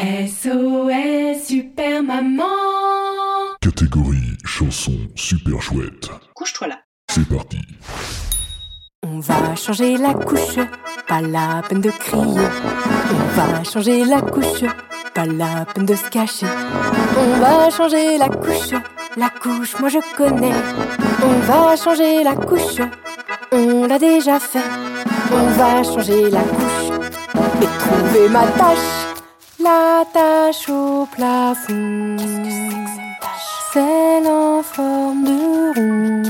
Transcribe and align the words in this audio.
SOS 0.00 1.44
Super 1.46 2.02
Maman 2.02 2.44
Catégorie 3.60 4.38
chanson 4.46 4.94
super 5.14 5.60
chouette. 5.60 6.08
Couche-toi 6.34 6.68
là. 6.68 6.78
C'est 7.10 7.28
parti. 7.28 7.58
On 9.06 9.20
va 9.20 9.54
changer 9.56 9.98
la 9.98 10.14
couche, 10.14 10.56
pas 11.06 11.20
la 11.20 11.60
peine 11.68 11.82
de 11.82 11.90
crier. 11.90 12.48
On 13.10 13.36
va 13.36 13.62
changer 13.62 14.06
la 14.06 14.22
couche, 14.22 14.64
pas 15.12 15.26
la 15.26 15.66
peine 15.66 15.84
de 15.84 15.94
se 15.94 16.08
cacher. 16.08 16.46
On 17.18 17.38
va 17.38 17.68
changer 17.68 18.16
la 18.16 18.30
couche, 18.30 18.72
la 19.18 19.28
couche, 19.28 19.78
moi 19.80 19.90
je 19.90 19.98
connais. 20.16 20.54
On 21.22 21.38
va 21.40 21.76
changer 21.76 22.24
la 22.24 22.36
couche, 22.36 22.80
on 23.52 23.86
l'a 23.86 23.98
déjà 23.98 24.40
fait. 24.40 24.64
On 25.30 25.46
va 25.58 25.82
changer 25.82 26.30
la 26.30 26.40
couche 26.40 26.98
et 27.60 27.66
trouver 27.66 28.28
ma 28.30 28.46
tâche. 28.46 29.09
La 29.62 30.04
tâche 30.10 30.70
au 30.70 31.06
plafond, 31.06 32.16
celle 33.74 34.26
en 34.26 34.62
forme 34.62 35.24
de 35.24 35.72
rond. 35.76 36.22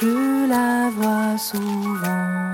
Je 0.00 0.48
la 0.48 0.90
vois 0.96 1.36
souvent 1.36 2.52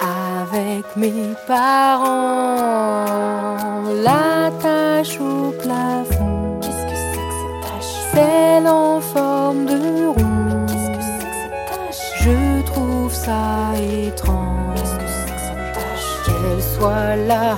avec 0.00 0.86
mes 0.96 1.34
parents. 1.46 3.04
La 4.02 4.50
tâche 4.62 5.20
au 5.20 5.52
plafond, 5.60 6.60
celle 8.14 8.68
en 8.68 9.00
forme 9.02 9.66
de 9.66 10.06
rond. 10.06 10.66
Je 12.20 12.62
trouve 12.62 13.12
ça 13.12 13.74
étrange 14.06 14.56
qu'elle 16.24 16.62
soit 16.62 17.16
là 17.16 17.56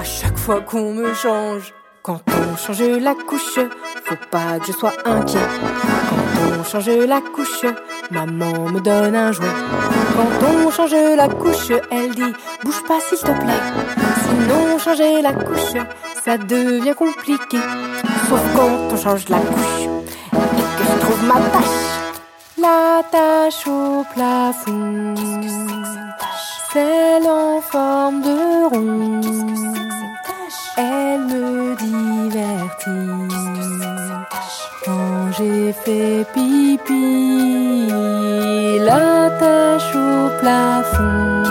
à 0.00 0.04
chaque 0.04 0.38
fois 0.38 0.62
qu'on 0.62 0.94
me 0.94 1.12
change. 1.12 1.74
Quand 2.02 2.22
on 2.28 2.56
change 2.56 2.80
la 2.80 3.14
couche, 3.14 3.58
faut 4.06 4.22
pas 4.30 4.58
que 4.58 4.68
je 4.68 4.72
sois 4.72 4.94
inquiet. 5.04 5.48
Quand 6.34 6.58
on 6.58 6.64
change 6.64 7.06
la 7.06 7.20
couche, 7.20 7.66
maman 8.10 8.70
me 8.70 8.80
donne 8.80 9.14
un 9.14 9.30
jouet. 9.32 9.56
Quand 10.16 10.46
on 10.48 10.70
change 10.70 10.96
la 11.22 11.28
couche, 11.28 11.72
elle 11.90 12.14
dit 12.14 12.32
bouge 12.64 12.82
pas 12.88 13.00
s'il 13.06 13.18
te 13.18 13.32
plaît. 13.42 13.64
Sinon 14.24 14.78
changer 14.78 15.20
la 15.20 15.34
couche, 15.34 15.76
ça 16.24 16.38
devient 16.38 16.94
compliqué. 16.94 17.58
Sauf 18.28 18.40
quand 18.56 18.72
on 18.92 18.96
change 18.96 19.28
la 19.28 19.38
couche 19.38 19.82
et 20.32 20.66
que 20.76 20.84
je 20.90 20.96
trouve 21.02 21.22
ma 21.26 21.40
tâche. 21.52 21.88
La 22.56 23.02
tâche 23.12 23.66
au 23.66 24.04
plafond, 24.14 25.14
celle 26.72 27.28
en 27.28 27.60
forme 27.60 28.22
de 28.22 28.74
rond. 28.74 29.19
J'ai 35.40 35.72
fait 35.72 36.26
pipi. 36.32 37.88
La 38.84 39.30
tâche 39.38 39.94
au 39.94 40.28
plafond, 40.40 41.44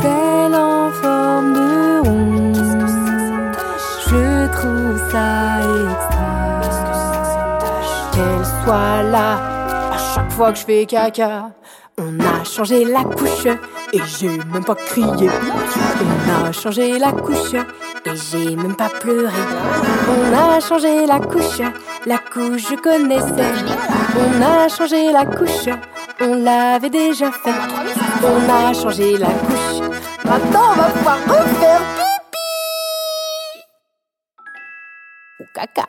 celle 0.00 0.54
en 0.54 0.90
forme 0.90 1.52
de 1.54 2.00
rond. 2.06 2.52
Je 4.08 4.46
trouve 4.56 4.98
ça 5.10 5.60
extra 5.86 6.34
qu'elle 8.12 8.46
soit 8.64 9.02
là 9.10 9.30
à 9.92 9.98
chaque 10.14 10.32
fois 10.32 10.52
que 10.52 10.58
je 10.58 10.64
fais 10.64 10.86
caca. 10.86 11.50
On 11.96 12.18
a 12.20 12.44
changé 12.44 12.84
la 12.84 13.04
couche 13.04 13.46
et 13.92 14.00
j'ai 14.18 14.36
même 14.52 14.64
pas 14.64 14.74
crié. 14.74 15.30
On 15.30 16.46
a 16.46 16.52
changé 16.52 16.98
la 16.98 17.12
couche 17.12 17.54
et 18.06 18.16
j'ai 18.16 18.56
même 18.56 18.76
pas 18.76 18.88
pleuré. 18.88 19.32
On 20.08 20.32
a 20.32 20.60
changé 20.60 21.06
la 21.06 21.18
couche, 21.20 21.60
la 22.06 22.18
couche 22.18 22.68
je 22.70 22.76
connaissais. 22.76 23.52
On 24.16 24.42
a 24.42 24.68
changé 24.68 25.12
la 25.12 25.24
couche, 25.26 25.68
on 26.20 26.34
l'avait 26.34 26.90
déjà 26.90 27.30
fait. 27.30 27.50
On 28.22 28.48
a 28.50 28.72
changé 28.72 29.16
la 29.18 29.28
couche, 29.28 29.88
maintenant 30.24 30.72
on 30.72 30.76
va 30.76 30.90
pouvoir 30.90 31.18
refaire 31.28 31.82
pipi 31.96 32.48
ou 35.40 35.44
caca. 35.54 35.86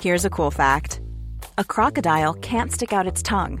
Here's 0.00 0.26
a 0.26 0.30
cool 0.30 0.50
fact 0.50 1.00
a 1.56 1.64
crocodile 1.64 2.34
can't 2.34 2.72
stick 2.72 2.92
out 2.92 3.06
its 3.06 3.22
tongue. 3.22 3.60